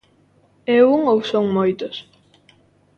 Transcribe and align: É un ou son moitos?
É 0.75 0.77
un 0.95 1.01
ou 1.13 1.19
son 1.31 1.45
moitos? 1.57 1.95